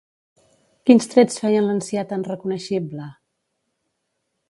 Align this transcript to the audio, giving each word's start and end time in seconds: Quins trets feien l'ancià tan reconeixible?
Quins 0.89 1.09
trets 1.11 1.37
feien 1.45 1.69
l'ancià 1.69 2.07
tan 2.15 2.25
reconeixible? 2.31 3.15